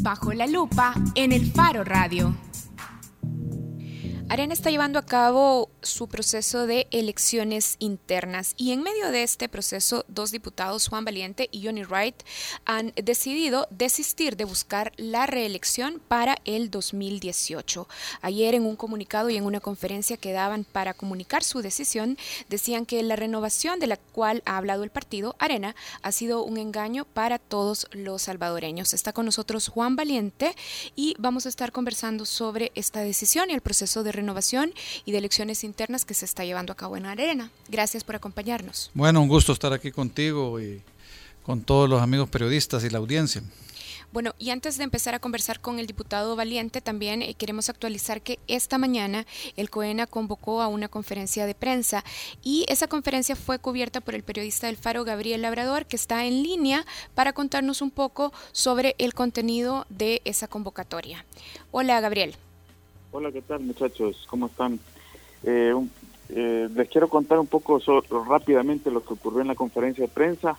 [0.00, 2.34] Bajo la lupa en el Faro Radio.
[4.30, 9.48] Arena está llevando a cabo su proceso de elecciones internas y en medio de este
[9.48, 12.14] proceso dos diputados, Juan Valiente y Johnny Wright,
[12.66, 17.88] han decidido desistir de buscar la reelección para el 2018.
[18.20, 22.18] Ayer en un comunicado y en una conferencia que daban para comunicar su decisión,
[22.50, 26.58] decían que la renovación de la cual ha hablado el partido Arena ha sido un
[26.58, 28.92] engaño para todos los salvadoreños.
[28.92, 30.54] Está con nosotros Juan Valiente
[30.94, 34.72] y vamos a estar conversando sobre esta decisión y el proceso de renovación
[35.04, 37.50] y de elecciones internas que se está llevando a cabo en Arena.
[37.68, 38.90] Gracias por acompañarnos.
[38.94, 40.82] Bueno, un gusto estar aquí contigo y
[41.42, 43.42] con todos los amigos periodistas y la audiencia.
[44.10, 48.22] Bueno, y antes de empezar a conversar con el diputado Valiente, también eh, queremos actualizar
[48.22, 52.04] que esta mañana el COENA convocó a una conferencia de prensa
[52.42, 56.42] y esa conferencia fue cubierta por el periodista del Faro Gabriel Labrador, que está en
[56.42, 61.26] línea para contarnos un poco sobre el contenido de esa convocatoria.
[61.70, 62.36] Hola, Gabriel.
[63.10, 64.26] Hola, ¿qué tal muchachos?
[64.28, 64.78] ¿Cómo están?
[65.42, 65.72] Eh,
[66.28, 67.80] eh, les quiero contar un poco
[68.28, 70.58] rápidamente lo que ocurrió en la conferencia de prensa.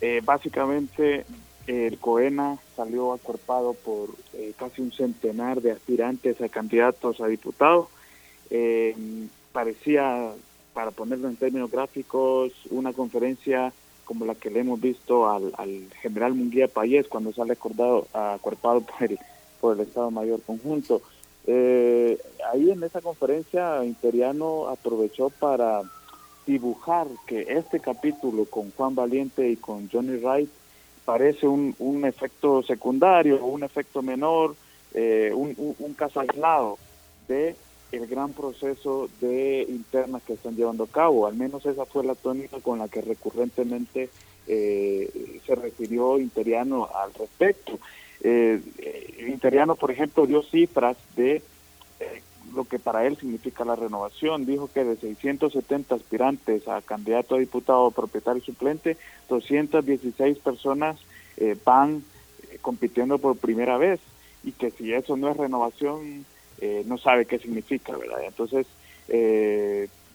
[0.00, 1.26] Eh, básicamente,
[1.66, 4.10] el COENA salió acorpado por
[4.56, 7.88] casi un centenar de aspirantes a candidatos a diputados.
[9.52, 10.30] parecía,
[10.72, 13.72] para ponerlo en términos gráficos, una conferencia
[14.04, 15.52] como la que le hemos visto al,
[16.02, 19.18] general Munguía Payés cuando sale acordado, acorpado por el,
[19.60, 21.02] por el Estado Mayor Conjunto.
[21.46, 22.18] Eh,
[22.52, 25.82] ahí en esa conferencia Imperiano aprovechó para
[26.46, 30.50] dibujar que este capítulo con Juan Valiente y con Johnny Wright
[31.04, 34.54] parece un, un efecto secundario, un efecto menor,
[34.94, 36.78] eh, un, un, caso aislado
[37.28, 37.56] de
[37.92, 41.26] el gran proceso de internas que están llevando a cabo.
[41.26, 44.10] Al menos esa fue la tónica con la que recurrentemente
[44.46, 47.78] eh, se refirió Imperiano al respecto.
[48.22, 48.60] Eh,
[49.28, 51.42] Interiano, por ejemplo, dio cifras de
[52.00, 52.22] eh,
[52.54, 54.46] lo que para él significa la renovación.
[54.46, 58.96] Dijo que de 670 aspirantes a candidato a diputado, propietario suplente,
[59.28, 60.98] 216 personas
[61.36, 62.02] eh, van
[62.50, 64.00] eh, compitiendo por primera vez
[64.42, 66.24] y que si eso no es renovación,
[66.84, 68.22] no sabe qué significa, ¿verdad?
[68.22, 68.66] Entonces,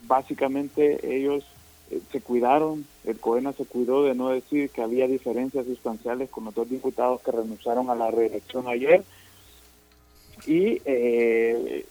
[0.07, 1.43] básicamente ellos
[1.91, 6.45] eh, se cuidaron, el COENA se cuidó de no decir que había diferencias sustanciales con
[6.45, 9.03] los dos diputados que renunciaron a la reelección ayer.
[10.47, 11.85] Y eh,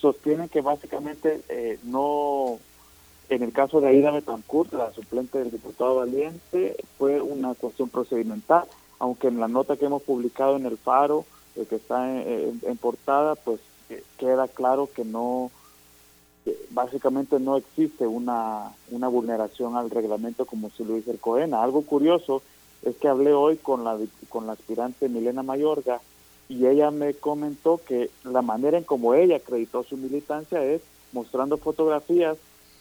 [0.00, 2.58] sostienen que básicamente eh, no,
[3.28, 8.64] en el caso de Aida Betancourt, la suplente del diputado Valiente, fue una cuestión procedimental,
[8.98, 11.24] aunque en la nota que hemos publicado en el Faro,
[11.68, 13.58] que está en portada, pues
[14.16, 15.50] queda claro que no
[16.70, 21.62] básicamente no existe una, una vulneración al reglamento como se lo dice el COENA.
[21.62, 22.42] Algo curioso
[22.82, 23.98] es que hablé hoy con la,
[24.28, 26.00] con la aspirante Milena Mayorga
[26.48, 30.82] y ella me comentó que la manera en como ella acreditó su militancia es
[31.12, 32.38] mostrando fotografías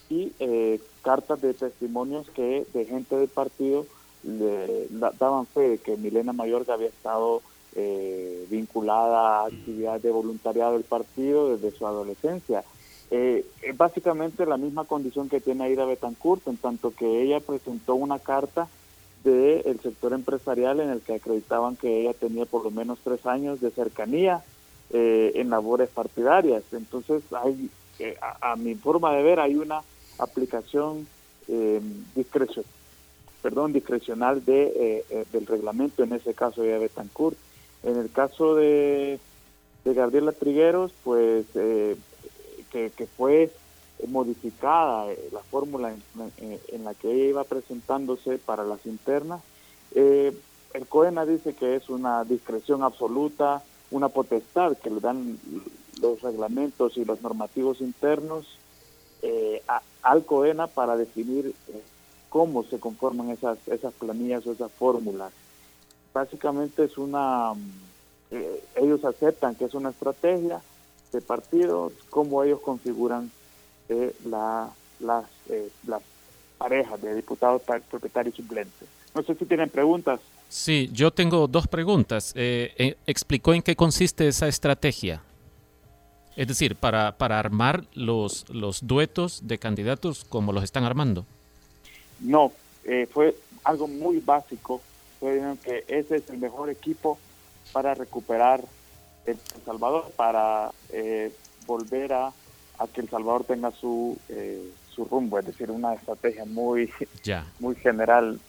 [0.09, 3.85] y eh, cartas de testimonios que de gente del partido
[4.23, 4.87] le
[5.19, 7.41] daban fe de que Milena Mayorga había estado
[7.75, 12.63] eh, vinculada a actividades de voluntariado del partido desde su adolescencia.
[13.09, 17.95] Eh, es básicamente la misma condición que tiene Aida Betancourt, en tanto que ella presentó
[17.95, 18.67] una carta
[19.23, 23.59] del sector empresarial en el que acreditaban que ella tenía por lo menos tres años
[23.59, 24.43] de cercanía
[24.91, 26.63] eh, en labores partidarias.
[26.71, 27.69] Entonces, hay,
[27.99, 29.81] eh, a, mi forma de ver, hay una
[30.17, 31.07] aplicación
[31.47, 31.81] eh,
[33.41, 37.37] perdón, discrecional de, del reglamento, en ese caso de Betancourt.
[37.83, 39.19] En el caso de,
[39.85, 41.45] de Gabriela Trigueros, pues
[42.95, 43.51] que, fue
[44.07, 45.93] modificada eh, la fórmula
[46.37, 49.41] en, la que ella iba presentándose para las internas.
[49.95, 50.37] Eh,
[50.73, 55.39] el COENA dice que es una discreción absoluta, una potestad que le dan
[56.01, 58.45] los reglamentos y los normativos internos
[59.23, 59.63] eh,
[60.03, 61.55] al COENA para definir
[62.29, 65.31] cómo se conforman esas, esas planillas o esas fórmulas.
[66.13, 67.53] Básicamente es una,
[68.75, 70.61] ellos aceptan que es una estrategia,
[71.11, 73.31] de partidos, cómo ellos configuran
[73.89, 74.69] eh, la,
[74.99, 76.01] las, eh, las
[76.57, 78.87] parejas de diputados propietarios y suplentes.
[79.15, 80.19] No sé si tienen preguntas.
[80.49, 82.33] Sí, yo tengo dos preguntas.
[82.35, 85.23] Eh, ¿Explicó en qué consiste esa estrategia?
[86.35, 91.25] Es decir, para, para armar los, los duetos de candidatos como los están armando.
[92.19, 92.51] No,
[93.11, 94.81] fue algo muy básico.
[95.19, 97.17] Fue que ese es el mejor equipo
[97.73, 98.63] para recuperar
[99.27, 101.31] el Salvador para eh,
[101.65, 102.33] volver a,
[102.93, 106.89] que El Salvador tenga su, eh, su rumbo, es decir, una estrategia muy,
[107.59, 108.39] muy general.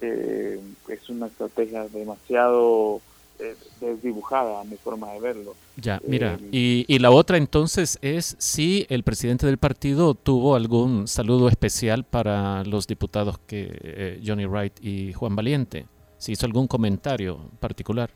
[0.00, 3.00] eh, es una estrategia demasiado
[3.38, 5.54] eh, desdibujada a mi forma de verlo.
[5.76, 11.08] Ya, mira, y, y, la otra entonces es si el presidente del partido tuvo algún
[11.08, 15.86] saludo especial para los diputados que Johnny Wright y Juan Valiente,
[16.18, 18.10] si hizo algún comentario particular.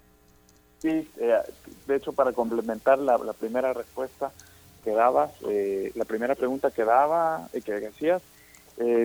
[0.78, 1.08] Sí,
[1.88, 4.30] de hecho para complementar la, la primera respuesta
[4.84, 8.22] que dabas, la primera pregunta que daba y que hacías,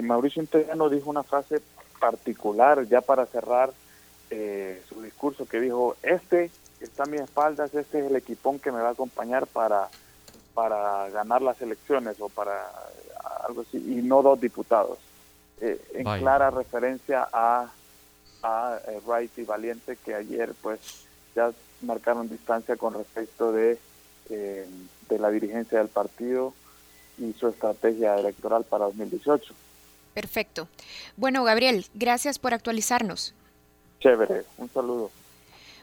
[0.03, 1.61] Mauricio Integrano dijo una frase
[1.99, 3.71] particular ya para cerrar
[4.29, 6.51] eh, su discurso que dijo, este
[6.81, 9.89] está a mis espaldas, este es el equipón que me va a acompañar para,
[10.53, 12.69] para ganar las elecciones o para
[13.47, 14.97] algo así, y no dos diputados.
[15.61, 17.71] Eh, en clara referencia a,
[18.41, 21.05] a eh, Wright y Valiente que ayer pues
[21.35, 21.51] ya
[21.83, 23.77] marcaron distancia con respecto de,
[24.29, 26.53] de la dirigencia del partido
[27.17, 29.53] y su estrategia electoral para 2018.
[30.13, 30.67] Perfecto.
[31.17, 33.33] Bueno, Gabriel, gracias por actualizarnos.
[33.99, 35.11] Chévere, un saludo.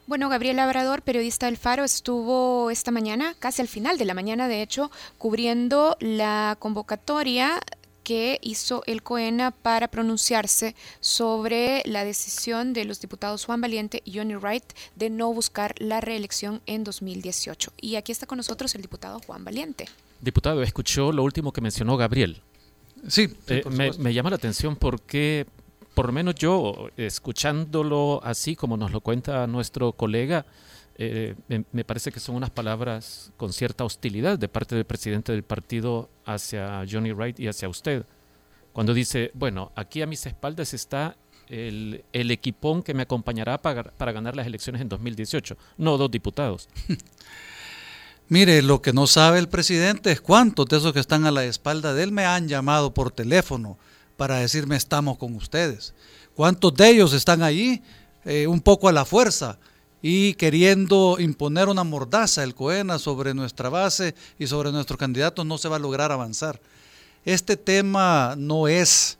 [0.06, 4.48] Bueno, Gabriel Labrador, periodista del Faro, estuvo esta mañana, casi al final de la mañana,
[4.48, 7.60] de hecho, cubriendo la convocatoria
[8.10, 14.18] que hizo el COENA para pronunciarse sobre la decisión de los diputados Juan Valiente y
[14.18, 14.64] Johnny Wright
[14.96, 17.72] de no buscar la reelección en 2018.
[17.80, 19.86] Y aquí está con nosotros el diputado Juan Valiente.
[20.20, 22.42] Diputado, escuchó lo último que mencionó Gabriel.
[23.06, 25.46] Sí, eh, me, llama la atención porque,
[25.94, 30.46] por lo menos yo, escuchándolo así como nos lo cuenta nuestro colega,
[31.02, 31.34] eh,
[31.72, 36.10] me, parece que son unas palabras con cierta hostilidad de parte del presidente del partido
[36.26, 38.04] hacia Johnny Wright y hacia usted.
[38.74, 41.16] Cuando dice, bueno, aquí a mis espaldas está
[41.48, 46.10] el, el equipón que me acompañará para, para ganar las elecciones en 2018, no dos
[46.10, 46.68] diputados.
[48.28, 51.44] Mire, lo que no sabe el presidente es cuántos de esos que están a la
[51.46, 53.78] espalda de él me han llamado por teléfono
[54.18, 55.94] para decirme estamos con ustedes.
[56.34, 57.82] ¿Cuántos de ellos están allí
[58.26, 59.58] eh, un poco a la fuerza
[60.02, 65.58] y queriendo imponer una mordaza el COENA sobre nuestra base y sobre nuestros candidatos no
[65.58, 66.60] se va a lograr avanzar?
[67.24, 69.18] Este tema no es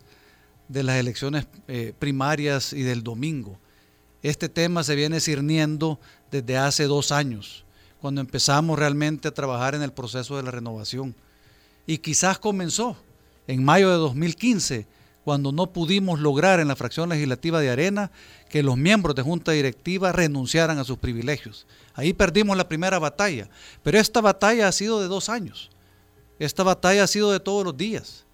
[0.68, 3.58] de las elecciones eh, primarias y del domingo.
[4.22, 5.98] Este tema se viene cirniendo
[6.30, 7.64] desde hace dos años
[8.00, 11.14] cuando empezamos realmente a trabajar en el proceso de la renovación.
[11.86, 12.96] Y quizás comenzó
[13.46, 14.86] en mayo de 2015,
[15.24, 18.10] cuando no pudimos lograr en la fracción legislativa de Arena
[18.48, 21.66] que los miembros de junta directiva renunciaran a sus privilegios.
[21.94, 23.48] Ahí perdimos la primera batalla,
[23.82, 25.70] pero esta batalla ha sido de dos años.
[26.38, 28.24] Esta batalla ha sido de todos los días.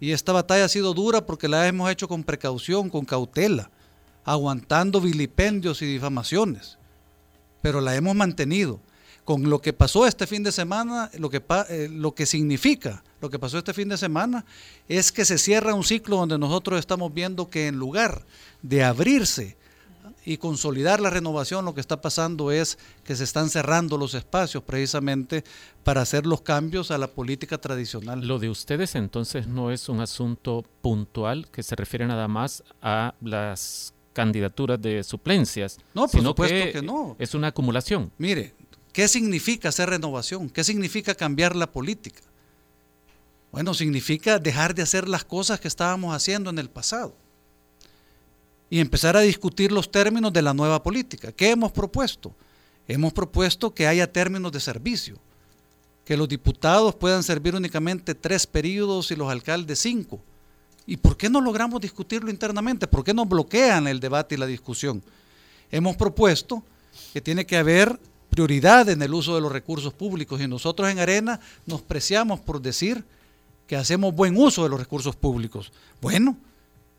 [0.00, 3.70] Y esta batalla ha sido dura porque la hemos hecho con precaución, con cautela,
[4.24, 6.78] aguantando vilipendios y difamaciones.
[7.62, 8.80] Pero la hemos mantenido
[9.24, 13.30] con lo que pasó este fin de semana, lo que, eh, lo que significa lo
[13.30, 14.44] que pasó este fin de semana
[14.88, 18.24] es que se cierra un ciclo donde nosotros estamos viendo que en lugar
[18.62, 19.56] de abrirse
[20.24, 24.62] y consolidar la renovación, lo que está pasando es que se están cerrando los espacios
[24.62, 25.42] precisamente
[25.84, 28.26] para hacer los cambios a la política tradicional.
[28.26, 33.14] Lo de ustedes entonces no es un asunto puntual que se refiere nada más a
[33.22, 37.16] las candidaturas de suplencias, no, por sino supuesto que, que no.
[37.18, 38.12] Es una acumulación.
[38.18, 38.54] Mire,
[38.98, 40.50] ¿Qué significa hacer renovación?
[40.50, 42.20] ¿Qué significa cambiar la política?
[43.50, 47.14] Bueno, significa dejar de hacer las cosas que estábamos haciendo en el pasado
[48.70, 51.32] y empezar a discutir los términos de la nueva política.
[51.32, 52.34] ¿Qué hemos propuesto?
[52.86, 55.18] Hemos propuesto que haya términos de servicio,
[56.04, 60.20] que los diputados puedan servir únicamente tres periodos y los alcaldes cinco.
[60.86, 62.86] ¿Y por qué no logramos discutirlo internamente?
[62.86, 65.02] ¿Por qué nos bloquean el debate y la discusión?
[65.70, 66.62] Hemos propuesto
[67.12, 67.98] que tiene que haber
[68.30, 72.62] prioridad en el uso de los recursos públicos y nosotros en Arena nos preciamos por
[72.62, 73.04] decir
[73.68, 75.70] que hacemos buen uso de los recursos públicos.
[76.00, 76.36] Bueno,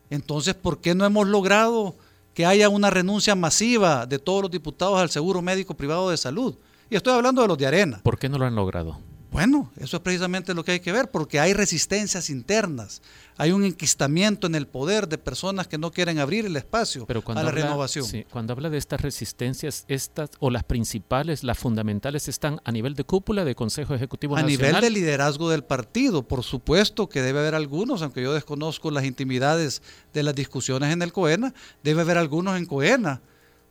[0.08, 1.96] entonces, ¿por qué no hemos logrado
[2.32, 6.54] que haya una renuncia masiva de todos los diputados al seguro médico privado de salud?
[6.88, 8.00] Y estoy hablando de los de Arena.
[8.02, 8.98] ¿Por qué no lo han logrado?
[9.30, 13.00] Bueno, eso es precisamente lo que hay que ver, porque hay resistencias internas,
[13.36, 17.42] hay un enquistamiento en el poder de personas que no quieren abrir el espacio a
[17.42, 18.04] la renovación.
[18.30, 23.04] cuando habla de estas resistencias, estas o las principales, las fundamentales, están a nivel de
[23.04, 24.64] cúpula de Consejo Ejecutivo a Nacional.
[24.64, 28.90] A nivel de liderazgo del partido, por supuesto que debe haber algunos, aunque yo desconozco
[28.90, 29.80] las intimidades
[30.12, 33.20] de las discusiones en el COENA, debe haber algunos en COENA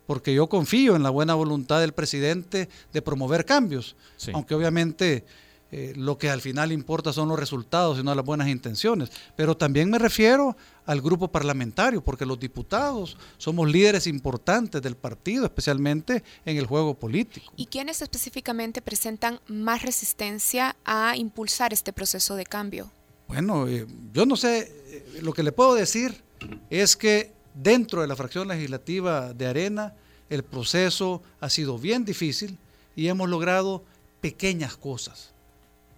[0.06, 3.94] porque yo confío en la buena voluntad del presidente de promover cambios,
[4.32, 5.24] aunque obviamente
[5.72, 9.10] eh, lo que al final importa son los resultados y no las buenas intenciones.
[9.36, 15.44] Pero también me refiero al grupo parlamentario, porque los diputados somos líderes importantes del partido,
[15.44, 17.52] especialmente en el juego político.
[17.56, 22.90] ¿Y quiénes específicamente presentan más resistencia a impulsar este proceso de cambio?
[23.28, 26.20] Bueno, eh, yo no sé, eh, lo que le puedo decir
[26.68, 29.94] es que dentro de la fracción legislativa de Arena,
[30.28, 32.58] el proceso ha sido bien difícil
[32.96, 33.84] y hemos logrado
[34.20, 35.32] pequeñas cosas,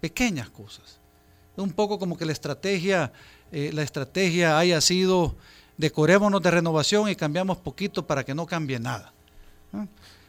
[0.02, 0.98] pequeñas cosas.
[1.56, 3.12] Un poco como que la estrategia,
[3.52, 5.36] eh, la estrategia haya sido
[5.76, 9.12] decorémonos de renovación y cambiamos poquito para que no cambie nada.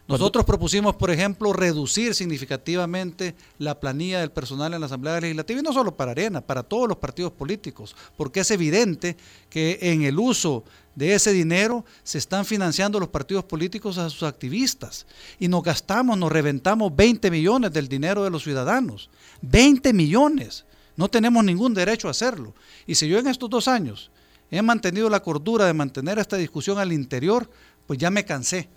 [0.06, 5.64] Nosotros propusimos, por ejemplo, reducir significativamente la planilla del personal en la Asamblea Legislativa, y
[5.64, 9.16] no solo para Arena, para todos los partidos políticos, porque es evidente
[9.50, 14.24] que en el uso de ese dinero se están financiando los partidos políticos a sus
[14.24, 15.06] activistas,
[15.40, 19.10] y nos gastamos, nos reventamos 20 millones del dinero de los ciudadanos,
[19.42, 20.66] 20 millones,
[20.98, 22.54] no tenemos ningún derecho a hacerlo.
[22.86, 24.12] Y si yo en estos dos años
[24.52, 27.50] he mantenido la cordura de mantener esta discusión al interior,
[27.88, 28.70] pues ya me cansé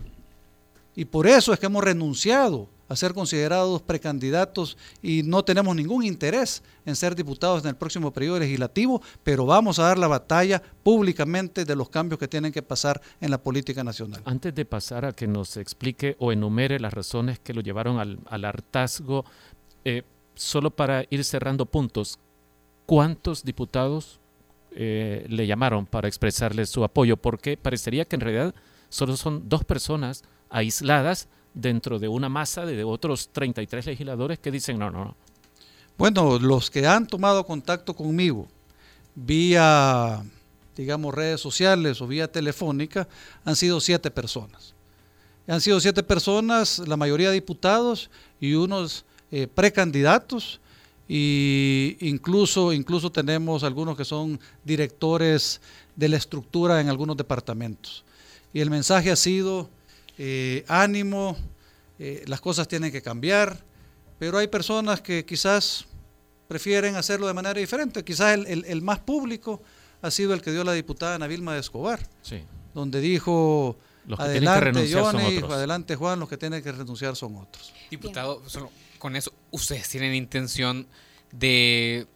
[0.96, 6.04] y por eso es que hemos renunciado a ser considerados precandidatos y no tenemos ningún
[6.04, 10.62] interés en ser diputados en el próximo periodo legislativo, pero vamos a dar la batalla
[10.82, 14.22] públicamente de los cambios que tienen que pasar en la política nacional.
[14.24, 18.44] Antes de pasar a que nos explique o enumere las razones que lo llevaron al,
[18.44, 19.24] hartazgo,
[19.84, 20.02] eh,
[20.34, 22.20] solo para ir cerrando puntos,
[22.86, 24.20] ¿cuántos diputados
[24.70, 27.16] eh, le llamaron para expresarle su apoyo?
[27.16, 28.54] Porque parecería que en realidad
[28.88, 34.78] solo son dos personas aisladas dentro de una masa de otros 33 legisladores que dicen
[34.78, 35.16] no, no, no.
[35.98, 38.48] Bueno, los que han tomado contacto conmigo
[39.14, 40.22] vía,
[40.76, 43.08] digamos, redes sociales o vía telefónica
[43.44, 44.74] han sido siete personas.
[45.48, 48.10] Han sido siete personas, la mayoría diputados
[48.40, 50.60] y unos eh, precandidatos
[51.08, 55.60] y incluso, incluso tenemos algunos que son directores
[55.94, 58.04] de la estructura en algunos departamentos.
[58.52, 59.70] Y el mensaje ha sido,
[60.18, 61.36] eh, ánimo,
[61.98, 63.64] eh, las cosas tienen que cambiar,
[64.18, 65.86] pero hay personas que quizás
[66.48, 68.04] prefieren hacerlo de manera diferente.
[68.04, 69.62] Quizás el, más público
[70.02, 72.00] ha sido el que dio la diputada Ana Vilma de Escobar,
[72.74, 73.76] donde dijo,
[74.16, 77.72] adelante Johnny, adelante Juan, los que tienen que renunciar son otros.
[77.90, 80.86] Diputado, solo con eso, ¿ustedes tienen intención
[81.32, 82.06] de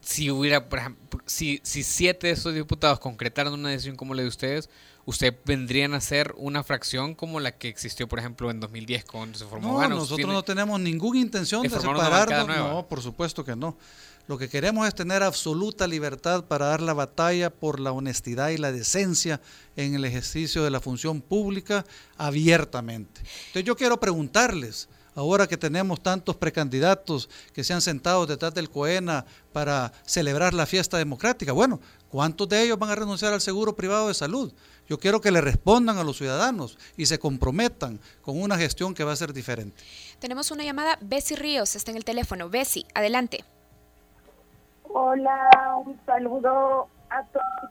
[0.00, 4.22] si hubiera, por ejemplo, si, si siete de esos diputados concretaran una decisión como la
[4.22, 4.70] de ustedes,
[5.04, 9.38] ¿usted vendrían a ser una fracción como la que existió, por ejemplo, en 2010 cuando
[9.38, 12.48] se formó No, nosotros no tenemos ninguna intención de, separarnos.
[12.48, 13.76] No, por supuesto que no.
[14.30, 18.58] Lo que queremos es tener absoluta libertad para dar la batalla por la honestidad y
[18.58, 19.40] la decencia
[19.74, 21.84] en el ejercicio de la función pública
[22.16, 23.22] abiertamente.
[23.46, 28.70] Entonces yo quiero preguntarles, ahora que tenemos tantos precandidatos que se han sentado detrás del
[28.70, 33.74] COENA para celebrar la fiesta democrática, bueno, ¿cuántos de ellos van a renunciar al seguro
[33.74, 34.52] privado de salud?
[34.90, 39.04] Yo quiero que le respondan a los ciudadanos y se comprometan con una gestión que
[39.04, 39.80] va a ser diferente.
[40.18, 42.50] Tenemos una llamada, Bessie Ríos, está en el teléfono.
[42.50, 43.44] Bessie, adelante.
[44.82, 45.48] Hola,
[45.86, 47.24] un saludo a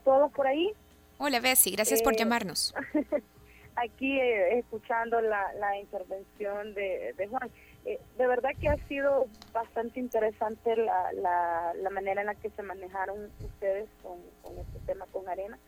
[0.05, 0.71] todos por ahí.
[1.17, 2.73] Hola Bessie, gracias por eh, llamarnos.
[3.75, 7.51] Aquí eh, escuchando la, intervención de, Juan.
[7.83, 13.29] Eh, de verdad que ha sido bastante interesante la, manera en la que se manejaron
[13.43, 14.19] ustedes con,
[14.57, 15.59] este tema con Arena.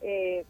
[0.00, 0.46] Eh,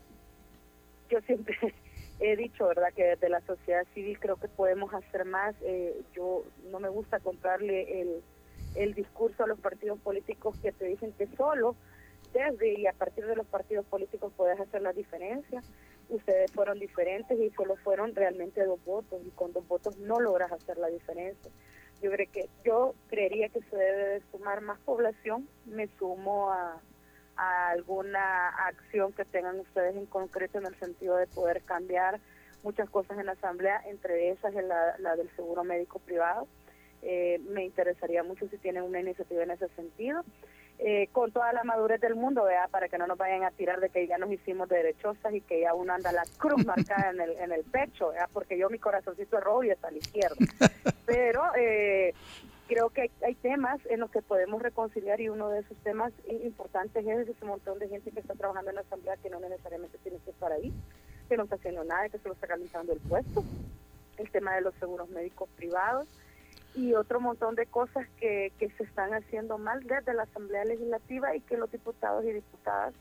[1.08, 1.56] yo siempre
[2.20, 5.54] he dicho, ¿verdad?, que desde la sociedad civil creo que podemos hacer más.
[5.62, 8.22] Eh, yo no me gusta comprarle el,
[8.74, 11.76] el discurso a los partidos políticos que te dicen que solo
[12.32, 15.62] desde y a partir de los partidos políticos puedes hacer la diferencia.
[16.08, 20.52] Ustedes fueron diferentes y solo fueron realmente dos votos y con dos votos no logras
[20.52, 21.50] hacer la diferencia.
[22.02, 25.48] Yo creo que yo creería que se debe de sumar más población.
[25.64, 26.80] Me sumo a,
[27.36, 32.20] a alguna acción que tengan ustedes en concreto en el sentido de poder cambiar
[32.62, 36.48] muchas cosas en la Asamblea, entre esas es la, del seguro médico privado.
[37.02, 40.24] Eh, me interesaría mucho si tienen una iniciativa en ese sentido.
[40.78, 43.80] Eh, con toda la madurez del mundo, vea, para que no nos vayan a tirar
[43.80, 47.20] de que ya nos hicimos derechosas y que ya uno anda la cruz marcada en
[47.20, 48.28] el, en el pecho, ¿vea?
[48.30, 50.36] porque yo mi corazoncito es rojo y está a la izquierda.
[51.06, 52.12] Pero eh,
[52.66, 56.12] creo que hay, temas en los que podemos reconciliar y uno de esos temas
[56.44, 59.98] importantes es ese montón de gente que está trabajando en la asamblea que no necesariamente
[59.98, 60.72] tiene que estar ahí,
[61.28, 63.44] que no está haciendo nada, que solo está calentando el puesto,
[64.18, 66.06] el tema de los seguros médicos privados
[66.74, 71.34] y otro montón de cosas que, que se están haciendo mal desde la asamblea legislativa
[71.34, 72.94] y que los diputados y diputadas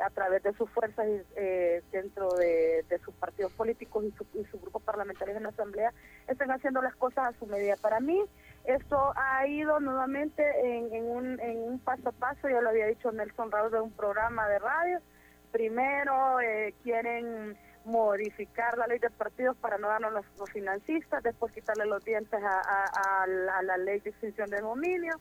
[0.00, 4.58] a través de sus fuerzas eh, dentro de, sus partidos políticos y su, y su
[4.60, 5.92] grupo parlamentario en la Asamblea
[6.28, 7.76] están haciendo las cosas a su medida.
[7.80, 8.22] Para mí,
[8.64, 13.12] esto ha ido nuevamente en, un, en un paso a paso, ya lo había dicho
[13.12, 15.00] Nelson Raúl de un programa de radio.
[15.52, 21.52] Primero eh, quieren modificar la ley de partidos para no darnos los, los financistas, después
[21.52, 25.14] quitarle los dientes a, la, ley de extinción de dominio,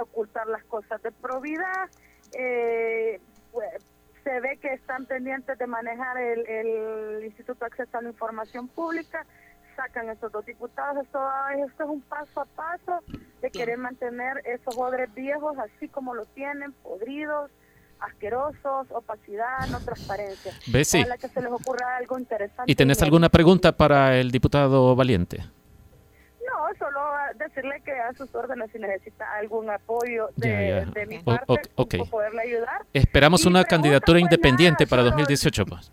[0.00, 1.90] ocultar las cosas de probidad,
[2.32, 3.20] eh,
[3.52, 3.84] pues,
[4.24, 8.68] se ve que están pendientes de manejar el, el Instituto de Acceso a la Información
[8.68, 9.26] Pública,
[9.76, 11.04] sacan esos dos diputados.
[11.04, 11.20] Esto,
[11.66, 13.00] esto es un paso a paso
[13.42, 17.50] de querer mantener esos odres viejos así como lo tienen, podridos,
[18.00, 20.52] asquerosos, opacidad, no transparencia.
[20.68, 22.70] Ojalá que se les ocurra algo interesante.
[22.70, 25.44] ¿Y tenés y alguna pregunta para el diputado Valiente?
[26.78, 27.00] Solo
[27.38, 30.90] decirle que a sus órdenes si necesita algún apoyo de, Ya, ya.
[30.90, 32.82] de mi O- parte, por poderle ayudar.
[32.92, 35.66] Esperamos Y una candidatura pues, independiente nada, para yo- 2018.
[35.66, 35.92] Pues.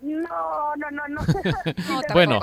[0.00, 1.20] No, no, no, no.
[2.12, 2.40] Bueno,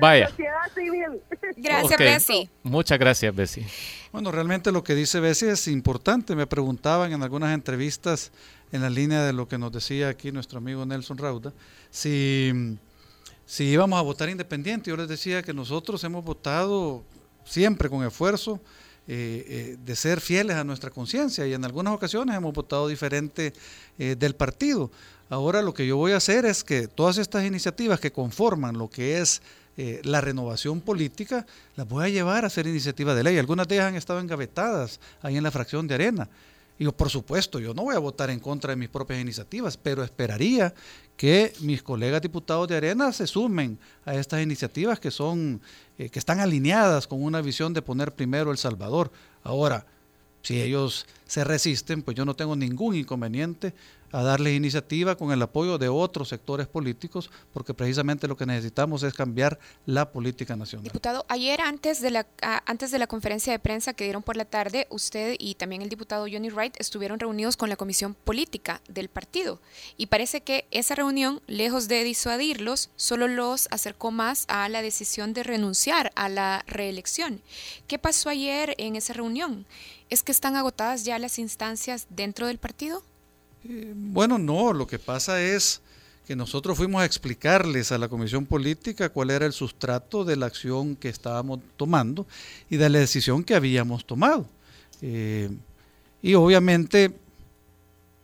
[0.00, 0.28] vaya.
[1.56, 1.98] Gracias, Ok.
[1.98, 2.50] Bessie.
[2.62, 3.66] Muchas gracias, Bessie.
[4.12, 6.34] Bueno, realmente lo que dice Bessie es importante.
[6.34, 8.32] Me preguntaban en algunas entrevistas
[8.72, 11.52] en la línea de lo que nos decía aquí nuestro amigo Nelson Rauda,
[11.90, 12.78] si,
[13.52, 14.88] si íbamos a votar independiente.
[14.88, 17.04] Yo les decía que nosotros hemos votado
[17.44, 18.58] siempre con esfuerzo
[19.06, 23.52] eh, eh, de ser fieles a nuestra conciencia y en algunas ocasiones hemos votado diferente
[23.98, 24.90] eh, del partido.
[25.28, 28.88] Ahora lo que yo voy a hacer es que todas estas iniciativas que conforman lo
[28.88, 29.42] que es
[29.76, 33.38] la renovación política, las voy a llevar a ser iniciativa de ley.
[33.38, 36.28] Algunas de ellas han estado engavetadas ahí en la fracción de arena.
[36.82, 40.02] Y por supuesto, yo no voy a votar en contra de mis propias iniciativas, pero
[40.02, 40.74] esperaría
[41.16, 45.60] que mis colegas diputados de Arena se sumen a estas iniciativas que son,
[45.96, 49.12] eh, que están alineadas con una visión de poner primero El Salvador.
[49.44, 49.86] Ahora,
[50.42, 53.72] si ellos se resisten, pues yo no tengo ningún inconveniente
[54.12, 59.02] a darles iniciativa con el apoyo de otros sectores políticos, porque precisamente lo que necesitamos
[59.02, 60.84] es cambiar la política nacional.
[60.84, 62.26] Diputado, ayer antes de la
[62.66, 65.88] antes de la conferencia de prensa que dieron por la tarde, usted y también el
[65.88, 69.58] diputado Johnny Wright estuvieron reunidos con la comisión política del partido
[69.96, 75.32] y parece que esa reunión, lejos de disuadirlos, solo los acercó más a la decisión
[75.32, 77.40] de renunciar a la reelección.
[77.86, 79.64] ¿Qué pasó ayer en esa reunión?
[80.10, 83.02] ¿Es que están agotadas ya las instancias dentro del partido?
[83.64, 85.80] Eh, Bueno, no, lo que pasa es
[86.26, 90.46] que nosotros fuimos a explicarles a la Comisión Política cuál era el sustrato de la
[90.46, 92.26] acción que estábamos tomando
[92.70, 94.46] y de la decisión que habíamos tomado.
[95.00, 95.50] Eh,
[96.22, 97.12] y obviamente,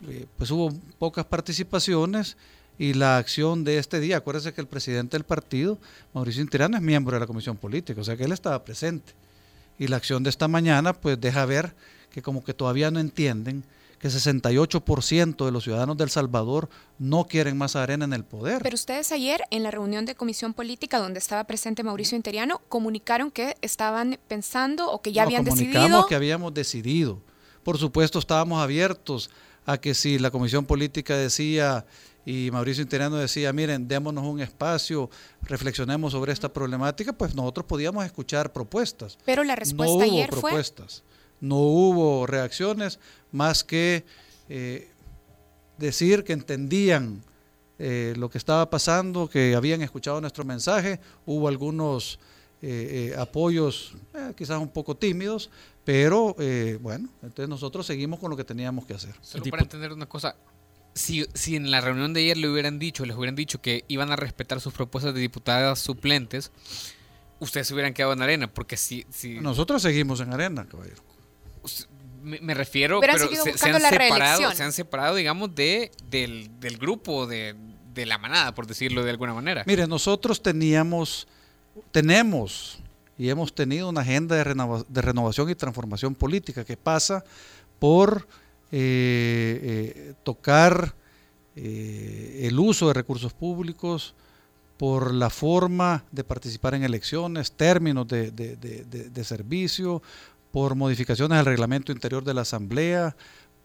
[0.09, 2.37] eh, pues hubo pocas participaciones
[2.79, 5.79] y la acción de este día, acuérdense que el presidente del partido,
[6.15, 9.13] Mauricio Interiano, es miembro de la Comisión Política, o sea que él estaba presente.
[9.81, 11.75] Y la acción de esta mañana, pues deja ver
[12.19, 13.63] que como que todavía no entienden
[14.01, 18.63] que 68% de los ciudadanos del Salvador no quieren más arena en el poder.
[18.63, 23.31] Pero ustedes ayer en la reunión de comisión política donde estaba presente Mauricio Interiano comunicaron
[23.31, 27.21] que estaban pensando o que ya habían comunicamos decidido que habíamos decidido.
[27.63, 29.31] Por supuesto, estábamos abiertos
[29.65, 31.85] a que si la comisión política decía
[32.25, 35.09] y Mauricio Interiano decía, miren, démonos un espacio,
[35.43, 39.19] reflexionemos sobre esta problemática, pues nosotros podíamos escuchar propuestas.
[39.25, 41.05] Pero la no respuesta hubo ayer fue propuestas,
[41.41, 42.99] no hubo reacciones
[43.33, 44.05] más que
[44.49, 44.91] eh,
[45.79, 47.23] decir que entendían
[47.79, 52.19] eh, lo que estaba pasando, que habían escuchado nuestro mensaje, hubo algunos
[52.61, 55.49] eh, eh, apoyos eh, quizás un poco tímidos,
[55.85, 59.15] pero eh, bueno, entonces nosotros seguimos con lo que teníamos que hacer.
[59.21, 60.35] Solo para entender una cosa,
[60.93, 64.11] si, si en la reunión de ayer le hubieran dicho, les hubieran dicho que iban
[64.11, 66.51] a respetar sus propuestas de diputadas suplentes,
[67.39, 71.03] ustedes se hubieran quedado en arena, porque si, si Nosotros seguimos en arena, caballero.
[72.23, 76.51] Me, me refiero, pero se, se han la separado, se han separado, digamos, de, del,
[76.61, 77.55] del grupo, de,
[77.95, 79.63] de la manada, por decirlo de alguna manera.
[79.67, 81.27] Mire, nosotros teníamos,
[81.91, 82.79] tenemos
[83.17, 87.25] y hemos tenido una agenda de, renova- de renovación y transformación política que pasa
[87.79, 88.27] por
[88.71, 90.95] eh, eh, tocar
[91.57, 94.15] eh, el uso de recursos públicos,
[94.77, 100.03] por la forma de participar en elecciones, términos de, de- de- de- de servicio,
[100.53, 103.17] por modificaciones al reglamento interior de la Asamblea,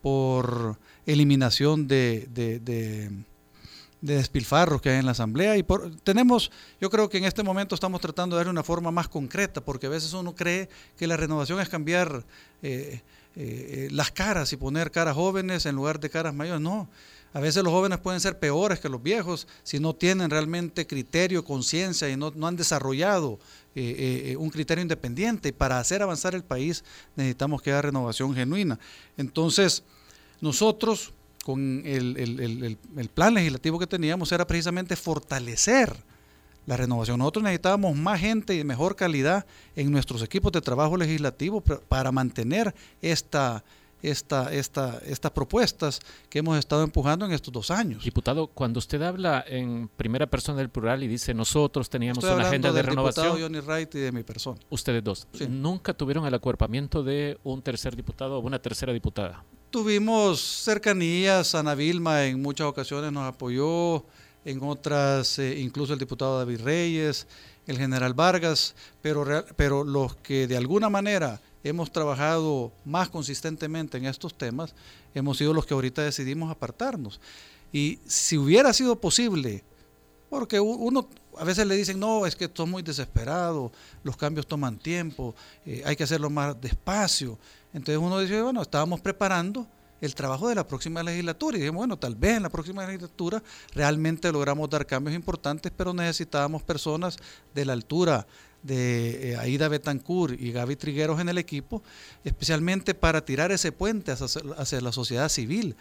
[0.02, 3.10] por eliminación de, de- de-
[4.02, 5.56] de despilfarros que hay en la Asamblea.
[5.56, 8.92] Y por, tenemos, yo creo que en este momento estamos tratando de darle una forma
[8.92, 10.68] más concreta, porque a veces uno cree
[10.98, 12.26] que la renovación es cambiar
[12.62, 13.02] eh,
[13.38, 16.60] eh, las caras y poner caras jóvenes en lugar de caras mayores.
[16.60, 16.90] No,
[17.34, 21.44] a veces los jóvenes pueden ser peores que los viejos si no tienen realmente criterio,
[21.44, 23.40] conciencia y no, han desarrollado
[23.76, 25.52] eh, eh, un criterio independiente.
[25.52, 26.84] Para hacer avanzar el país
[27.16, 28.80] necesitamos que haya renovación genuina.
[29.18, 29.84] Entonces,
[30.42, 31.12] nosotros,
[31.44, 35.96] con el, el- plan legislativo que teníamos, era precisamente fortalecer
[36.66, 37.18] la renovación.
[37.18, 42.74] Nosotros necesitábamos más gente y mejor calidad en nuestros equipos de trabajo legislativo para mantener
[43.02, 43.64] esta,
[44.04, 48.04] esta, esta, estas propuestas que hemos estado empujando en estos dos años.
[48.04, 52.48] Diputado, cuando usted habla en primera persona del plural y dice nosotros teníamos Estoy una
[52.48, 54.60] agenda de del diputado renovación, Johnny Wright y de mi persona.
[54.70, 55.48] ustedes dos, Sí.
[55.50, 59.44] nunca tuvieron el acuerpamiento de un tercer diputado o una tercera diputada.
[59.70, 64.06] Tuvimos cercanías, Ana Vilma en muchas ocasiones nos apoyó,
[64.46, 67.26] en otras eh, incluso el diputado David Reyes,
[67.66, 74.06] el general Vargas, pero, pero los que de alguna manera hemos trabajado más consistentemente en
[74.06, 74.76] estos temas,
[75.14, 77.20] hemos sido los que ahorita decidimos apartarnos.
[77.72, 79.64] Y si hubiera sido posible,
[80.30, 83.72] porque uno a veces le dicen, no, es que esto es muy desesperado,
[84.04, 87.38] los cambios toman tiempo, eh, hay que hacerlo más despacio.
[87.74, 89.68] Entonces uno dice, bueno, estábamos preparando
[90.02, 93.42] el trabajo de la próxima legislatura y dije, bueno, tal vez en la próxima legislatura
[93.74, 97.18] realmente logramos dar cambios importantes, pero necesitábamos personas
[97.56, 98.28] de la altura
[98.64, 101.84] de eh, Aida Betancourt y Gaby Trigueros en el equipo,
[102.24, 105.76] especialmente para tirar ese puente hacia, la sociedad civil.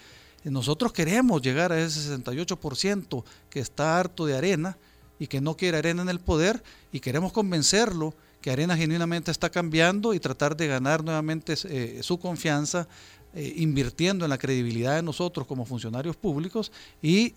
[0.45, 4.77] Nosotros queremos llegar a ese 68% que está harto de arena
[5.19, 9.49] y que no quiere arena en el poder y queremos convencerlo que Arena genuinamente está
[9.49, 12.89] cambiando y tratar de ganar nuevamente eh, su confianza,
[13.35, 17.35] eh, invirtiendo en la credibilidad de nosotros como funcionarios públicos y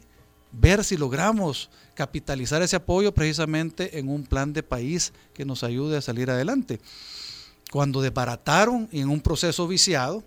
[0.59, 5.97] ver si logramos capitalizar ese apoyo precisamente en un plan de país que nos ayude
[5.97, 6.79] a salir adelante.
[7.71, 10.23] Cuando desbarataron en un proceso viciado,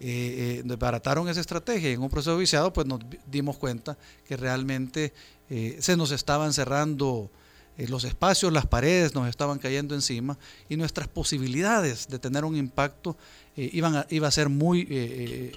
[0.00, 3.00] eh, desbarataron esa estrategia y en un proceso viciado, pues nos
[3.30, 5.12] dimos cuenta que realmente
[5.48, 7.30] se nos estaban cerrando
[7.78, 10.36] eh, los espacios, las paredes nos estaban cayendo encima
[10.68, 13.16] y nuestras posibilidades de tener un impacto
[13.56, 15.52] eh, iban, iba a ser muy, eh,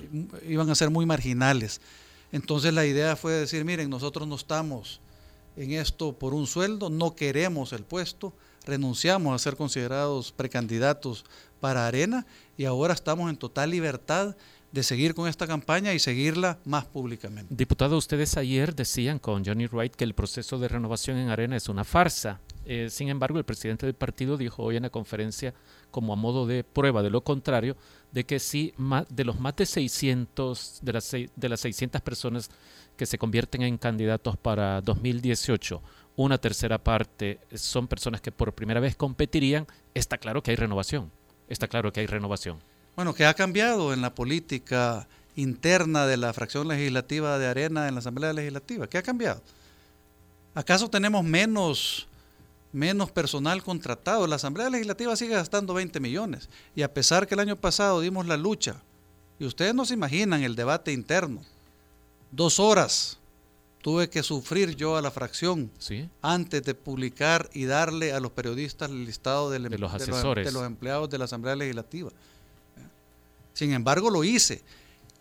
[0.48, 1.82] iban a ser muy marginales.
[2.32, 5.02] Entonces la idea fue decir, miren, nosotros no estamos
[5.58, 8.34] en esto por un sueldo, no queremos el puesto,
[8.66, 11.26] renunciamos a ser considerados precandidatos
[11.60, 12.26] para Arena
[12.58, 14.36] y ahora estamos en total libertad
[14.72, 17.54] de seguir con esta campaña y seguirla más públicamente.
[17.54, 21.68] Diputado, ustedes ayer decían con Johnny Wright que el proceso de renovación en Arena es
[21.68, 22.40] una farsa.
[22.66, 25.54] Eh, sin embargo, el presidente del partido dijo hoy en la conferencia,
[25.90, 27.76] como a modo de prueba de lo contrario,
[28.12, 28.74] de que sí,
[29.10, 32.50] de los más de 600, de las, de las 600 personas
[32.98, 35.82] que se convierten en candidatos para 2018,
[36.16, 41.12] una tercera parte son personas que por primera vez competirían, está claro que hay renovación.
[41.48, 42.60] Está claro que hay renovación.
[42.96, 47.96] Bueno, ¿qué ha cambiado en la política interna de la fracción legislativa de Arena en
[47.96, 48.88] la Asamblea Legislativa?
[48.88, 49.42] ¿Qué ha cambiado?
[50.54, 52.08] ¿Acaso tenemos menos,
[52.72, 54.28] menos personal contratado?
[54.28, 58.26] La Asamblea Legislativa sigue gastando 20 millones y a pesar que el año pasado dimos
[58.28, 58.82] la lucha,
[59.40, 61.42] y ustedes no se imaginan el debate interno,
[62.32, 63.18] dos horas
[63.82, 65.72] tuve que sufrir yo a la fracción
[66.22, 70.46] antes de publicar y darle a los periodistas el listado de, los asesores.
[70.46, 72.12] de los empleados de la Asamblea Legislativa.
[73.54, 74.62] Sin embargo, lo hice.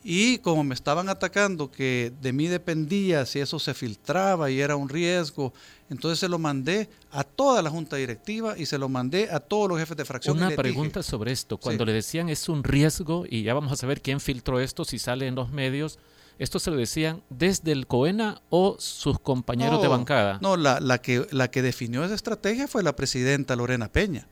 [0.02, 4.74] Y como me estaban atacando que de mí dependía si eso se filtraba y era
[4.74, 5.52] un riesgo,
[5.90, 9.68] entonces se lo mandé a toda la junta directiva y se lo mandé a todos
[9.68, 10.38] los jefes de fracción.
[10.38, 11.58] Una pregunta sobre esto.
[11.58, 14.98] Cuando le decían es un riesgo y ya vamos a saber quién filtró esto, si
[14.98, 15.98] sale en los medios,
[16.38, 20.38] ¿esto se lo decían desde el COENA o sus compañeros de bancada?
[20.40, 24.26] No, la, la, que, la que definió esa estrategia fue la presidenta Lorena Peña.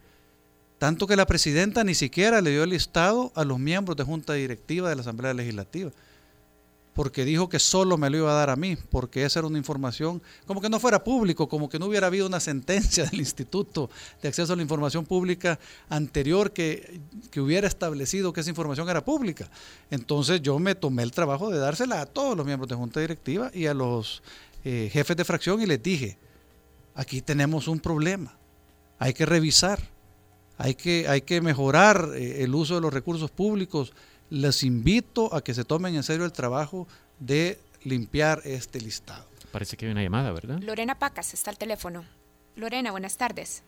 [0.78, 4.34] Tanto que la presidenta ni siquiera le dio el listado a los miembros de junta
[4.34, 5.90] directiva de la Asamblea Legislativa,
[6.94, 9.58] porque dijo que solo me lo iba a dar a mí, porque esa era una
[9.58, 13.90] información, como que no fuera público, como que no hubiera habido una sentencia del Instituto
[14.22, 17.00] de Acceso a la Información Pública anterior que,
[17.36, 19.50] hubiera establecido que esa información era pública.
[19.90, 23.50] Entonces yo me tomé el trabajo de dársela a todos los miembros de junta directiva
[23.52, 24.22] y a los
[24.64, 26.18] eh, jefes de fracción y les dije,
[26.94, 28.36] aquí tenemos un problema,
[29.00, 29.97] hay que revisar
[30.59, 33.92] hay que, hay que mejorar eh, el uso de los recursos públicos.
[34.29, 36.87] Les invito a que se tomen en serio el trabajo
[37.21, 39.25] de limpiar este listado.
[39.53, 40.59] Parece que hay una llamada, ¿verdad?
[40.59, 42.05] Lorena Pacas está al teléfono.
[42.57, 43.62] Lorena, buenas tardes.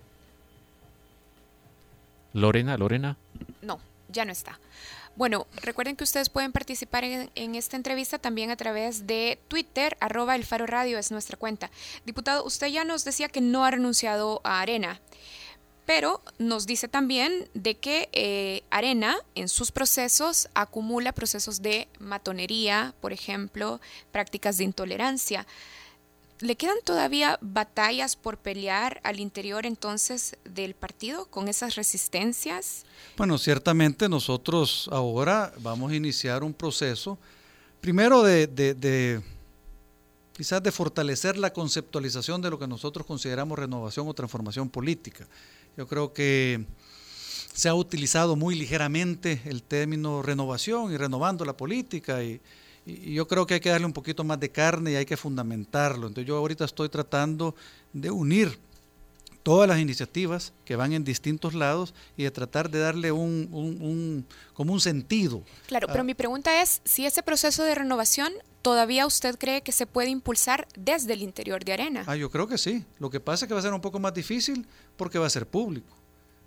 [2.32, 3.16] Lorena, Lorena.
[3.62, 4.58] No, ya no está.
[5.16, 9.96] Bueno, recuerden que ustedes pueden participar en, en, esta entrevista también a través de Twitter,
[10.00, 11.70] arroba el Faro Radio es nuestra cuenta.
[12.04, 15.00] Diputado, usted ya nos decía que no ha renunciado a Arena
[15.90, 22.94] pero nos dice también de que eh, Arena en sus procesos acumula procesos de matonería,
[23.00, 23.80] por ejemplo,
[24.12, 25.48] prácticas de intolerancia.
[26.38, 32.84] ¿Le quedan todavía batallas por pelear al interior entonces del partido con esas resistencias?
[33.16, 37.18] Bueno, ciertamente nosotros ahora vamos a iniciar un proceso,
[37.80, 39.20] primero de, de
[40.36, 45.26] quizás de fortalecer la conceptualización de lo que nosotros consideramos renovación o transformación política.
[45.76, 46.64] Yo creo que
[47.52, 52.40] se ha utilizado muy ligeramente el término renovación y renovando la política y,
[52.86, 56.06] yo creo que hay que darle un poquito más de carne y hay que fundamentarlo.
[56.08, 57.54] Entonces yo ahorita estoy tratando
[57.92, 58.58] de unir
[59.42, 63.82] todas las iniciativas que van en distintos lados y de tratar de darle un, un,
[63.82, 65.42] un como un sentido.
[65.66, 69.86] Claro, pero mi pregunta es si ese proceso de renovación todavía usted cree que se
[69.86, 72.04] puede impulsar desde el interior de Arena.
[72.06, 72.84] Ah, yo creo que sí.
[72.98, 75.30] Lo que pasa es que va a ser un poco más difícil porque va a
[75.30, 75.94] ser público.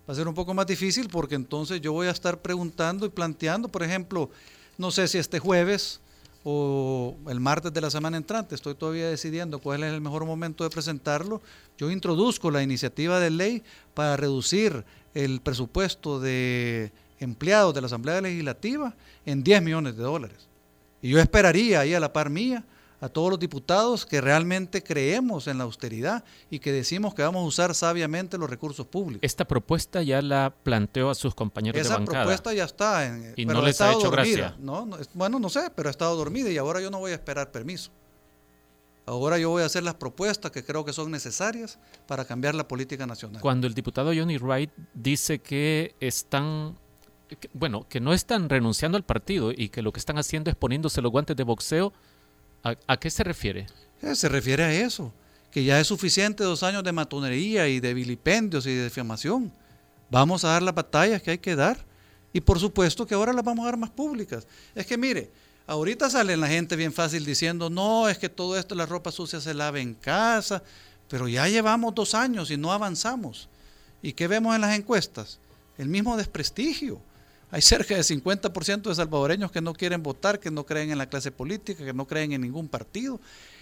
[0.08, 3.10] Va a ser un poco más difícil porque entonces yo voy a estar preguntando y
[3.10, 4.30] planteando, por ejemplo,
[4.78, 6.02] no sé si este jueves
[6.44, 10.66] o el martes de la semana entrante, estoy todavía decidiendo cuál es el mejor momento
[10.66, 11.42] de presentarlo,
[11.78, 18.20] yo introduzco la iniciativa de ley para reducir el presupuesto de empleados de la Asamblea
[18.20, 18.94] Legislativa
[19.26, 20.53] en 10 millones de dólares.
[21.04, 22.66] Y yo esperaría ahí a la par mía
[23.02, 27.44] a todos los diputados que realmente creemos en la austeridad y que decimos que vamos
[27.44, 29.20] a usar sabiamente los recursos públicos.
[29.22, 32.24] Esta propuesta ya la planteó a sus compañeros Esa de bancada.
[32.24, 33.06] propuesta ya está.
[33.06, 34.58] En, Y pero no les ha estado hecho dormida, gracia.
[34.62, 34.86] ¿no?
[34.86, 37.16] No, es- bueno, no sé, pero ha estado dormida y ahora yo no voy a
[37.16, 37.92] esperar permiso.
[39.06, 42.70] Ahora yo voy a hacer las propuestas que creo que son necesarias para cambiar la
[42.70, 43.42] política nacional.
[43.42, 46.78] Cuando el diputado Johnny Wright dice que están,
[47.54, 51.02] bueno, que no están renunciando al partido y que lo que están haciendo es poniéndose
[51.02, 51.94] los guantes de boxeo,
[52.64, 53.68] ¿a, qué se refiere?
[54.02, 55.14] Eh, Se refiere a eso,
[55.52, 59.52] que ya es suficiente dos años de matonería y de vilipendios y de difamación.
[60.10, 61.78] Vamos a dar las batallas que hay que dar
[62.32, 64.48] y por supuesto que ahora las vamos a dar más públicas.
[64.76, 65.32] Es que mire,
[65.68, 69.40] ahorita sale la gente bien fácil diciendo, no, es que todo esto, la ropa sucia
[69.40, 70.64] se lava en casa,
[71.10, 73.50] pero ya llevamos dos años y no avanzamos.
[74.02, 75.40] ¿Y qué vemos en las encuestas?
[75.78, 77.00] El mismo desprestigio.
[77.54, 81.08] Hay cerca de 50% de salvadoreños que no quieren votar, que no creen en la
[81.08, 83.22] clase política, que no creen en ningún partido.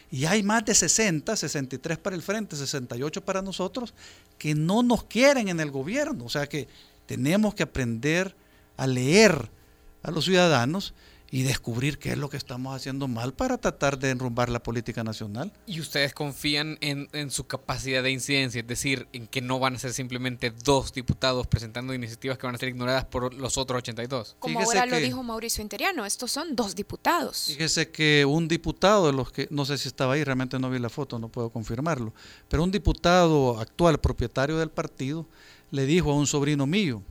[0.09, 3.93] Y hay más de 60, 63 para el frente, 68 para nosotros,
[4.37, 6.23] que no nos quieren en el gobierno.
[6.23, 6.69] O sea que
[7.05, 8.33] tenemos que aprender
[8.77, 9.49] a leer
[10.03, 10.93] a los ciudadanos
[11.33, 15.01] y descubrir qué es lo que estamos haciendo mal para tratar de enrumbar la política
[15.01, 15.53] nacional.
[15.65, 18.59] ¿Y ustedes confían en, en su capacidad de incidencia?
[18.59, 22.55] Es decir, en que no van a ser simplemente dos diputados presentando iniciativas que van
[22.55, 24.35] a ser ignoradas por los otros 82.
[24.39, 27.45] Como Fíjese ahora lo dijo Mauricio Interiano, estos son dos diputados.
[27.47, 30.79] Fíjese que un diputado de los que, no sé si estaba ahí, realmente no vi
[30.79, 32.13] la foto, no puedo confirmarlo,
[32.49, 35.27] pero un diputado actual, propietario del partido,
[35.71, 37.01] le dijo a un sobrino mío,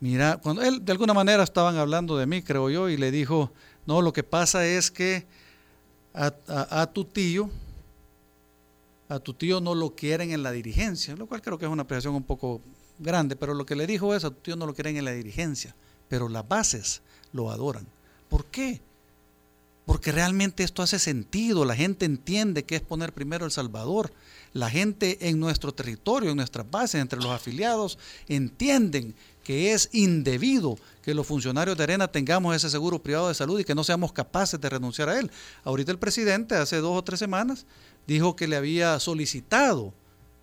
[0.00, 3.52] mira, cuando él de alguna manera estaban hablando de mí, creo yo, y le dijo,
[3.86, 5.26] no, lo que pasa es que
[6.12, 7.50] a, tu tío,
[9.08, 11.82] a tu tío no lo quieren en la dirigencia, lo cual creo que es una
[11.82, 12.60] apreciación un poco
[12.98, 15.12] grande, pero lo que le dijo es, a tu tío no lo quieren en la
[15.12, 15.74] dirigencia,
[16.08, 17.86] pero las bases lo adoran.
[18.28, 18.80] ¿Por qué?
[19.86, 24.12] Porque realmente esto hace sentido, la gente entiende que es poner primero El Salvador,
[24.52, 30.76] la gente en nuestro territorio, en nuestras bases, entre los afiliados, entienden que es indebido
[31.02, 34.12] que los funcionarios de Arena tengamos ese seguro privado de salud y que no seamos
[34.12, 35.30] capaces de renunciar a él.
[35.64, 37.66] Ahorita el presidente, hace dos o tres semanas,
[38.06, 39.94] dijo que le había solicitado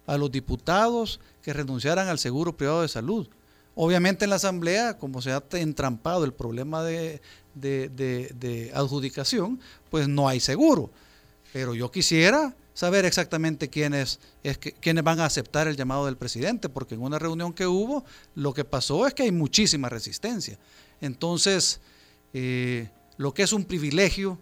[0.05, 3.27] a los diputados que renunciaran al seguro privado de salud.
[3.75, 7.21] Obviamente en la Asamblea, como se ha entrampado el problema de,
[8.73, 9.59] adjudicación,
[9.91, 10.89] pues no hay seguro.
[11.53, 16.15] Pero yo quisiera saber exactamente quiénes, es que, quiénes van a aceptar el llamado del
[16.15, 20.59] presidente, porque en una reunión que hubo, lo que pasó es que hay muchísima resistencia.
[21.01, 21.81] Entonces,
[22.35, 22.87] eh,
[23.17, 24.37] lo que es un privilegio,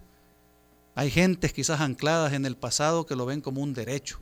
[0.95, 4.19] hay gentes quizás ancladas en el pasado que lo ven como un derecho.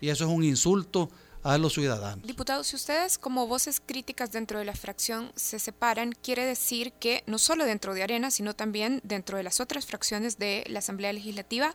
[0.00, 1.10] Y eso es un insulto
[1.46, 2.26] a los ciudadanos.
[2.26, 7.22] Diputados, si ustedes como voces críticas dentro de la fracción se separan, quiere decir que
[7.26, 11.12] no solo dentro de Arena, sino también dentro de las otras fracciones de la Asamblea
[11.12, 11.74] Legislativa,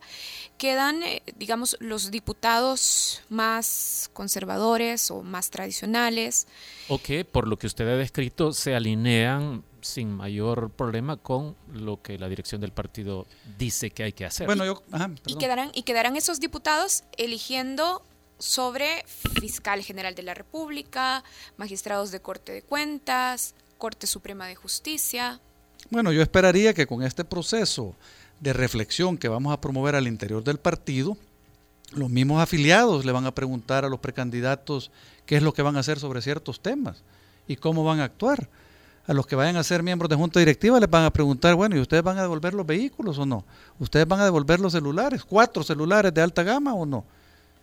[0.57, 6.47] quedan, eh, digamos, los diputados más conservadores o más tradicionales.
[6.89, 12.01] O que, por lo que usted ha descrito, se alinean sin mayor problema con lo
[12.01, 13.25] que la dirección del partido
[13.57, 14.45] dice que hay que hacer.
[14.45, 14.83] Bueno, yo...
[14.91, 18.03] ajá, Y quedarán, y quedarán esos diputados eligiendo
[18.41, 21.23] sobre fiscal general de la República,
[21.57, 25.39] magistrados de Corte de Cuentas, Corte Suprema de Justicia.
[25.89, 27.95] Bueno, yo esperaría que con este proceso
[28.39, 31.17] de reflexión que vamos a promover al interior del partido,
[31.91, 34.91] los mismos afiliados le van a preguntar a los precandidatos
[35.25, 37.03] qué es lo que van a hacer sobre ciertos temas
[37.47, 38.49] y cómo van a actuar.
[39.07, 41.75] A los que vayan a ser miembros de junta directiva les van a preguntar, bueno,
[41.75, 43.43] ¿y ustedes van a devolver los vehículos o no?
[43.79, 45.23] ¿Ustedes van a devolver los celulares?
[45.25, 47.03] ¿Cuatro celulares de alta gama o no?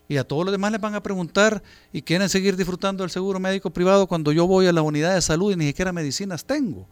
[0.08, 3.38] Y a todos los demás les van a preguntar y quieren seguir disfrutando del seguro
[3.38, 6.88] médico privado cuando yo voy a la unidad de salud y ni siquiera medicinas tengo.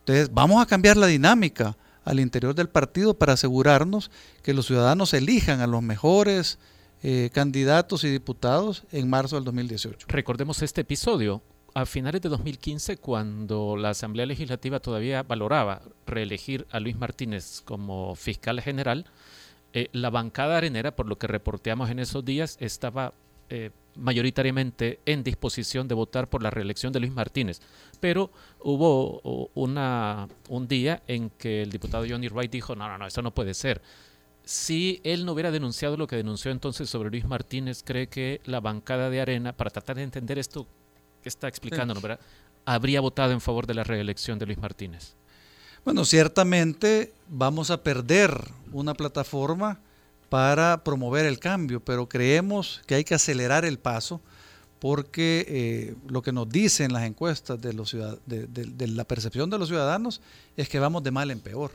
[0.00, 4.10] Entonces, vamos a cambiar la dinámica al interior del partido para asegurarnos
[4.42, 6.58] que los ciudadanos elijan a los mejores
[7.02, 10.06] eh, candidatos y diputados en marzo del 2018.
[10.08, 11.42] Recordemos este episodio.
[11.74, 18.16] A finales de 2015, cuando la Asamblea Legislativa todavía valoraba reelegir a Luis Martínez como
[18.16, 19.04] fiscal general,
[19.72, 23.12] eh, la bancada arenera, por lo que reporteamos en esos días, estaba
[23.50, 27.60] eh, mayoritariamente en disposición de votar por la reelección de Luis Martínez.
[28.00, 33.06] Pero hubo una, un día en que el diputado Johnny Wright dijo, no, no, no,
[33.06, 33.82] eso no puede ser.
[34.44, 38.60] Si él no hubiera denunciado lo que denunció entonces sobre Luis Martínez, cree que la
[38.60, 40.66] bancada de Arena, para tratar de entender esto
[41.22, 42.00] que está explicando,
[42.64, 45.16] habría votado en favor de la reelección de Luis Martínez.
[45.84, 49.80] Bueno, ciertamente vamos a perder una plataforma
[50.28, 54.20] para promover el cambio, pero creemos que hay que acelerar el paso
[54.78, 59.68] porque eh, lo que nos dicen las encuestas de, los de, la percepción de los
[59.68, 60.20] ciudadanos
[60.56, 61.72] es que vamos de mal en peor.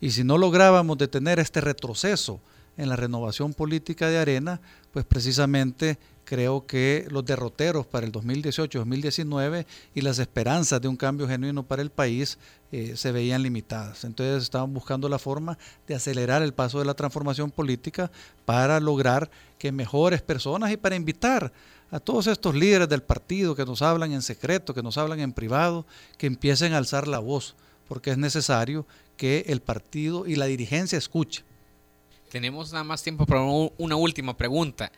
[0.00, 2.40] Y si no lográbamos detener este retroceso
[2.76, 4.60] en la renovación política de Arena,
[4.92, 9.64] pues precisamente creo que los derroteros para el 2018-2019
[9.94, 12.36] y las esperanzas de un cambio genuino para el país
[12.70, 14.04] eh, se veían limitadas.
[14.04, 18.10] Entonces estaban buscando la forma de acelerar el paso de la transformación política
[18.44, 21.50] para lograr que mejores personas y para invitar
[21.90, 25.32] a todos estos líderes del partido que nos hablan en secreto, que nos hablan en
[25.32, 25.86] privado,
[26.18, 27.56] que empiecen a alzar la voz,
[27.88, 28.86] porque es necesario
[29.16, 31.46] que el partido y la dirigencia escuchen.
[32.30, 34.92] Tenemos nada más tiempo para una última pregunta.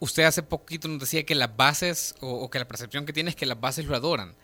[0.00, 3.36] Usted hace poquito nos decía que las bases, o, que la percepción que tiene es
[3.36, 4.34] que las bases lo adoran.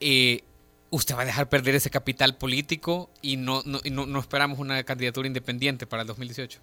[0.00, 0.44] Eh,
[0.90, 5.26] ¿Usted va a dejar perder ese capital político y no, no, no, esperamos una candidatura
[5.26, 6.60] independiente para el 2018?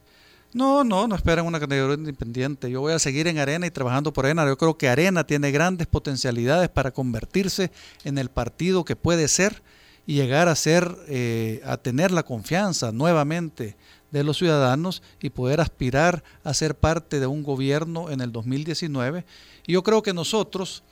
[0.53, 2.71] No, no, no esperan una candidatura independiente.
[2.71, 4.45] Yo voy a seguir en Arena y trabajando por Arena.
[4.47, 7.71] Yo creo que Arena tiene grandes potencialidades para convertirse
[8.03, 9.61] en el partido que puede ser
[10.07, 13.75] y llegar a ser, eh, a tener la confianza nuevamente
[14.15, 19.25] de los ciudadanos y poder aspirar a ser parte de un gobierno en el 2019.
[19.67, 20.83] Y yo creo que nosotros,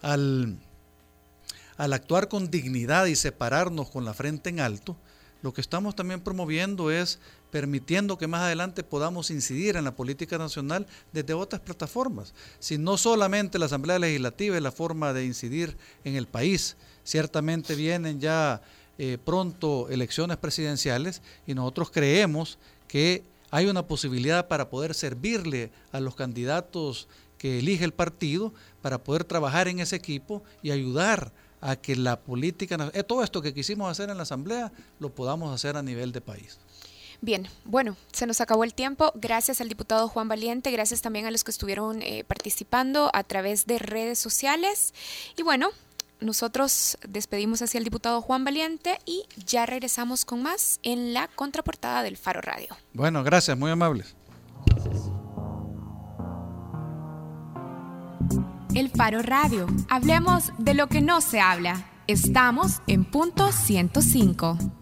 [0.00, 0.58] al,
[1.76, 4.96] al actuar con dignidad y separarnos con la frente en alto,
[5.42, 7.20] lo que estamos también promoviendo es
[7.52, 12.34] permitiendo que más adelante podamos incidir en la política nacional desde otras plataformas.
[12.58, 17.76] Si no solamente la Asamblea Legislativa es la forma de incidir en el país, ciertamente
[17.76, 18.60] vienen ya
[18.98, 26.00] eh, pronto elecciones presidenciales y nosotros creemos que hay una posibilidad para poder servirle a
[26.00, 31.76] los candidatos que elige el partido, para poder trabajar en ese equipo y ayudar a
[31.76, 35.76] que la política, eh, todo esto que quisimos hacer en la Asamblea, lo podamos hacer
[35.76, 36.58] a nivel de país.
[37.20, 39.12] Bien, bueno, se nos acabó el tiempo.
[39.14, 43.66] Gracias al diputado Juan Valiente, gracias también a los que estuvieron eh, participando a través
[43.66, 44.92] de redes sociales.
[45.36, 45.70] Y bueno,
[46.22, 52.02] nosotros despedimos hacia el diputado Juan Valiente y ya regresamos con más en la contraportada
[52.02, 52.76] del Faro Radio.
[52.92, 54.14] Bueno, gracias, muy amables.
[58.74, 59.66] El Faro Radio.
[59.90, 61.86] Hablemos de lo que no se habla.
[62.06, 64.81] Estamos en punto 105.